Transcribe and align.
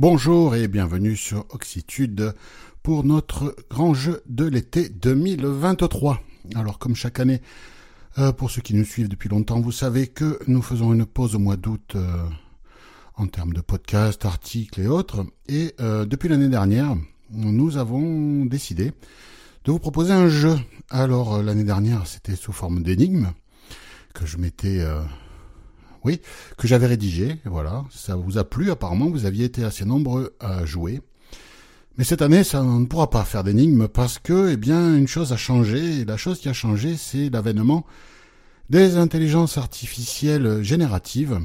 Bonjour 0.00 0.54
et 0.54 0.68
bienvenue 0.68 1.16
sur 1.16 1.44
Oxitude 1.50 2.32
pour 2.84 3.02
notre 3.02 3.56
grand 3.68 3.94
jeu 3.94 4.22
de 4.28 4.44
l'été 4.44 4.88
2023. 4.88 6.20
Alors 6.54 6.78
comme 6.78 6.94
chaque 6.94 7.18
année, 7.18 7.42
euh, 8.16 8.30
pour 8.30 8.48
ceux 8.48 8.62
qui 8.62 8.74
nous 8.74 8.84
suivent 8.84 9.08
depuis 9.08 9.28
longtemps, 9.28 9.58
vous 9.58 9.72
savez 9.72 10.06
que 10.06 10.38
nous 10.46 10.62
faisons 10.62 10.92
une 10.92 11.04
pause 11.04 11.34
au 11.34 11.40
mois 11.40 11.56
d'août 11.56 11.94
euh, 11.96 12.28
en 13.16 13.26
termes 13.26 13.52
de 13.52 13.60
podcasts, 13.60 14.24
articles 14.24 14.80
et 14.80 14.86
autres. 14.86 15.26
Et 15.48 15.74
euh, 15.80 16.04
depuis 16.04 16.28
l'année 16.28 16.48
dernière, 16.48 16.94
nous 17.32 17.76
avons 17.76 18.44
décidé 18.44 18.92
de 19.64 19.72
vous 19.72 19.80
proposer 19.80 20.12
un 20.12 20.28
jeu. 20.28 20.56
Alors 20.90 21.42
l'année 21.42 21.64
dernière, 21.64 22.06
c'était 22.06 22.36
sous 22.36 22.52
forme 22.52 22.84
d'énigme 22.84 23.32
que 24.14 24.26
je 24.26 24.36
m'étais 24.36 24.80
que 26.56 26.66
j'avais 26.66 26.86
rédigé. 26.86 27.36
Voilà, 27.44 27.84
ça 27.90 28.16
vous 28.16 28.38
a 28.38 28.44
plu 28.44 28.70
apparemment. 28.70 29.10
Vous 29.10 29.26
aviez 29.26 29.44
été 29.44 29.64
assez 29.64 29.84
nombreux 29.84 30.34
à 30.40 30.64
jouer. 30.64 31.00
Mais 31.96 32.04
cette 32.04 32.22
année, 32.22 32.44
ça 32.44 32.62
ne 32.62 32.86
pourra 32.86 33.10
pas 33.10 33.24
faire 33.24 33.44
d'énigmes 33.44 33.88
parce 33.88 34.18
que, 34.18 34.50
eh 34.52 34.56
bien, 34.56 34.96
une 34.96 35.08
chose 35.08 35.32
a 35.32 35.36
changé. 35.36 36.00
Et 36.00 36.04
la 36.04 36.16
chose 36.16 36.38
qui 36.38 36.48
a 36.48 36.52
changé, 36.52 36.96
c'est 36.96 37.28
l'avènement 37.28 37.84
des 38.70 38.96
intelligences 38.96 39.58
artificielles 39.58 40.62
génératives 40.62 41.40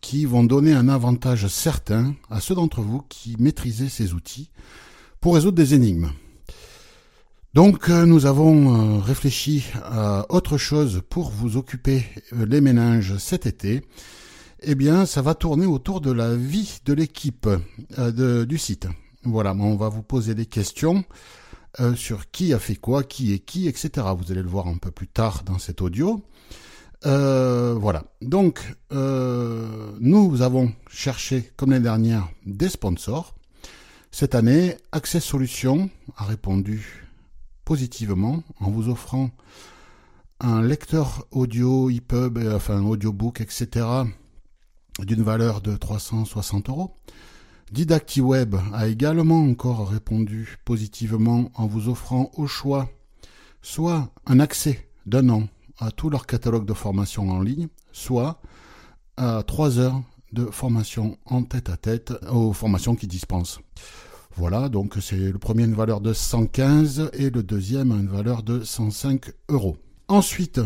qui 0.00 0.24
vont 0.24 0.44
donner 0.44 0.72
un 0.72 0.88
avantage 0.88 1.46
certain 1.48 2.14
à 2.30 2.40
ceux 2.40 2.54
d'entre 2.54 2.80
vous 2.80 3.02
qui 3.08 3.36
maîtrisez 3.38 3.88
ces 3.88 4.14
outils 4.14 4.50
pour 5.20 5.34
résoudre 5.34 5.56
des 5.56 5.74
énigmes. 5.74 6.10
Donc 7.52 7.88
euh, 7.88 8.06
nous 8.06 8.26
avons 8.26 8.98
euh, 8.98 9.00
réfléchi 9.00 9.66
à 9.82 10.24
autre 10.28 10.56
chose 10.56 11.02
pour 11.10 11.30
vous 11.30 11.56
occuper 11.56 12.04
euh, 12.32 12.46
les 12.46 12.60
méninges 12.60 13.16
cet 13.16 13.44
été. 13.44 13.82
Eh 14.62 14.76
bien, 14.76 15.04
ça 15.04 15.20
va 15.20 15.34
tourner 15.34 15.66
autour 15.66 16.00
de 16.00 16.12
la 16.12 16.36
vie 16.36 16.78
de 16.84 16.92
l'équipe 16.92 17.48
du 17.98 18.58
site. 18.58 18.88
Voilà, 19.24 19.54
on 19.54 19.74
va 19.74 19.88
vous 19.88 20.02
poser 20.02 20.34
des 20.34 20.44
questions 20.44 21.02
sur 21.94 22.30
qui 22.30 22.52
a 22.52 22.58
fait 22.58 22.76
quoi, 22.76 23.02
qui 23.02 23.32
est 23.32 23.38
qui, 23.38 23.68
etc. 23.68 24.06
Vous 24.18 24.30
allez 24.30 24.42
le 24.42 24.50
voir 24.50 24.66
un 24.66 24.76
peu 24.76 24.90
plus 24.90 25.08
tard 25.08 25.44
dans 25.46 25.58
cet 25.58 25.80
audio. 25.80 26.22
voilà. 27.02 28.04
Donc, 28.20 28.60
nous 28.90 30.42
avons 30.42 30.74
cherché, 30.90 31.50
comme 31.56 31.70
l'année 31.70 31.84
dernière, 31.84 32.28
des 32.44 32.68
sponsors. 32.68 33.34
Cette 34.10 34.34
année, 34.34 34.76
Access 34.92 35.24
Solutions 35.24 35.88
a 36.18 36.24
répondu 36.24 37.09
positivement 37.70 38.42
en 38.58 38.68
vous 38.68 38.88
offrant 38.88 39.30
un 40.40 40.60
lecteur 40.60 41.24
audio, 41.30 41.88
EPUB, 41.88 42.38
enfin 42.52 42.82
audiobook, 42.82 43.40
etc. 43.40 43.86
d'une 44.98 45.22
valeur 45.22 45.60
de 45.60 45.76
360 45.76 46.68
euros. 46.68 46.96
DidactiWeb 47.70 48.56
a 48.72 48.88
également 48.88 49.44
encore 49.44 49.88
répondu 49.88 50.58
positivement 50.64 51.52
en 51.54 51.68
vous 51.68 51.88
offrant 51.88 52.32
au 52.36 52.48
choix 52.48 52.90
soit 53.62 54.12
un 54.26 54.40
accès 54.40 54.88
d'un 55.06 55.28
an 55.28 55.44
à 55.78 55.92
tout 55.92 56.10
leur 56.10 56.26
catalogue 56.26 56.66
de 56.66 56.74
formation 56.74 57.30
en 57.30 57.40
ligne, 57.40 57.68
soit 57.92 58.42
à 59.16 59.44
trois 59.46 59.78
heures 59.78 60.02
de 60.32 60.46
formation 60.46 61.18
en 61.24 61.44
tête 61.44 61.68
à 61.68 61.76
tête 61.76 62.14
aux 62.32 62.52
formations 62.52 62.96
qui 62.96 63.06
dispensent. 63.06 63.60
Voilà, 64.36 64.68
donc 64.68 64.96
c'est 65.00 65.16
le 65.32 65.38
premier 65.38 65.64
une 65.64 65.74
valeur 65.74 66.00
de 66.00 66.12
115 66.12 67.10
et 67.14 67.30
le 67.30 67.42
deuxième 67.42 67.90
une 67.90 68.08
valeur 68.08 68.42
de 68.42 68.62
105 68.62 69.32
euros. 69.48 69.76
Ensuite, 70.08 70.60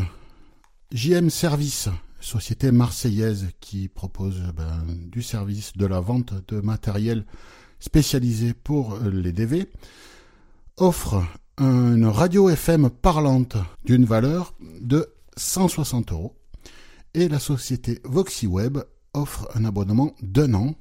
JM 0.92 1.30
Service, 1.30 1.88
société 2.20 2.70
marseillaise 2.70 3.48
qui 3.60 3.88
propose 3.88 4.40
ben, 4.54 4.84
du 5.10 5.22
service 5.22 5.76
de 5.76 5.86
la 5.86 6.00
vente 6.00 6.34
de 6.48 6.60
matériel 6.60 7.24
spécialisé 7.80 8.54
pour 8.54 8.98
les 8.98 9.32
DV, 9.32 9.66
offre 10.76 11.22
une 11.58 12.06
radio 12.06 12.48
FM 12.50 12.90
parlante 12.90 13.56
d'une 13.84 14.04
valeur 14.04 14.54
de 14.80 15.08
160 15.36 16.12
euros. 16.12 16.36
Et 17.14 17.28
la 17.28 17.38
société 17.38 18.00
VoxyWeb 18.04 18.78
offre 19.14 19.48
un 19.54 19.64
abonnement 19.64 20.14
d'un 20.22 20.54
an 20.54 20.74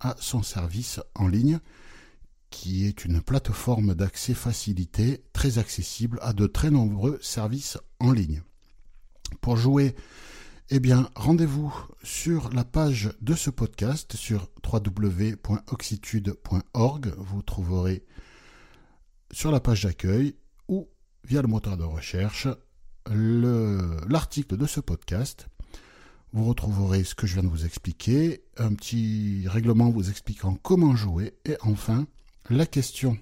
à 0.00 0.14
son 0.18 0.42
service 0.42 1.00
en 1.14 1.28
ligne 1.28 1.58
qui 2.50 2.86
est 2.86 3.04
une 3.04 3.20
plateforme 3.20 3.94
d'accès 3.94 4.32
facilité 4.34 5.22
très 5.32 5.58
accessible 5.58 6.18
à 6.22 6.32
de 6.32 6.46
très 6.46 6.70
nombreux 6.70 7.18
services 7.20 7.76
en 8.00 8.12
ligne. 8.12 8.42
Pour 9.40 9.56
jouer, 9.56 9.94
eh 10.70 10.80
bien, 10.80 11.08
rendez-vous 11.14 11.72
sur 12.02 12.50
la 12.50 12.64
page 12.64 13.10
de 13.20 13.34
ce 13.34 13.50
podcast 13.50 14.16
sur 14.16 14.50
www.oxitude.org. 14.64 17.14
Vous 17.16 17.42
trouverez 17.42 18.04
sur 19.30 19.50
la 19.50 19.60
page 19.60 19.84
d'accueil 19.84 20.34
ou 20.68 20.88
via 21.24 21.42
le 21.42 21.48
moteur 21.48 21.76
de 21.76 21.84
recherche 21.84 22.48
l'article 23.10 24.56
de 24.56 24.66
ce 24.66 24.80
podcast. 24.80 25.48
Vous 26.32 26.44
retrouverez 26.44 27.04
ce 27.04 27.14
que 27.14 27.26
je 27.26 27.34
viens 27.34 27.42
de 27.42 27.48
vous 27.48 27.64
expliquer, 27.64 28.44
un 28.58 28.74
petit 28.74 29.48
règlement 29.48 29.88
vous 29.88 30.10
expliquant 30.10 30.58
comment 30.62 30.94
jouer 30.94 31.34
et 31.46 31.56
enfin 31.62 32.06
la 32.50 32.66
question 32.66 33.18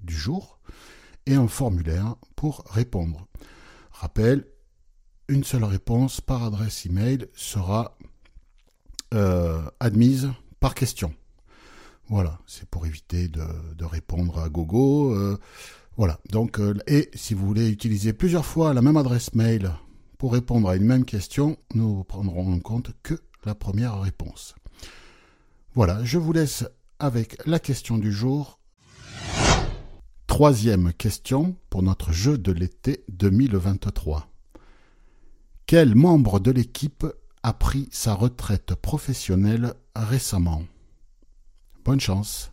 du 0.00 0.14
jour 0.14 0.58
et 1.26 1.34
un 1.34 1.48
formulaire 1.48 2.16
pour 2.36 2.64
répondre. 2.70 3.26
Rappel, 3.90 4.46
une 5.28 5.44
seule 5.44 5.64
réponse 5.64 6.20
par 6.20 6.42
adresse 6.42 6.86
email 6.86 7.26
sera 7.34 7.96
euh, 9.14 9.62
admise 9.80 10.30
par 10.60 10.74
question. 10.74 11.14
Voilà, 12.08 12.38
c'est 12.46 12.68
pour 12.68 12.86
éviter 12.86 13.28
de, 13.28 13.84
répondre 13.84 14.38
à 14.38 14.48
gogo. 14.48 15.14
Euh, 15.14 15.38
voilà, 15.96 16.18
donc, 16.30 16.58
euh, 16.58 16.74
et 16.86 17.10
si 17.14 17.34
vous 17.34 17.46
voulez 17.46 17.68
utiliser 17.70 18.12
plusieurs 18.12 18.44
fois 18.44 18.74
la 18.74 18.82
même 18.82 18.96
adresse 18.96 19.34
mail 19.34 19.72
pour 20.18 20.32
répondre 20.32 20.68
à 20.68 20.76
une 20.76 20.84
même 20.84 21.04
question, 21.04 21.56
nous 21.74 22.04
prendrons 22.04 22.52
en 22.52 22.58
compte 22.58 22.90
que 23.02 23.20
la 23.44 23.54
première 23.54 24.00
réponse. 24.00 24.54
Voilà, 25.74 26.04
je 26.04 26.18
vous 26.18 26.32
laisse 26.32 26.64
avec 27.02 27.36
la 27.46 27.58
question 27.58 27.98
du 27.98 28.12
jour. 28.12 28.60
Troisième 30.28 30.92
question 30.92 31.56
pour 31.68 31.82
notre 31.82 32.12
jeu 32.12 32.38
de 32.38 32.52
l'été 32.52 33.02
2023. 33.08 34.30
Quel 35.66 35.96
membre 35.96 36.38
de 36.38 36.52
l'équipe 36.52 37.04
a 37.42 37.52
pris 37.54 37.88
sa 37.90 38.14
retraite 38.14 38.76
professionnelle 38.76 39.74
récemment? 39.96 40.62
Bonne 41.84 42.00
chance 42.00 42.51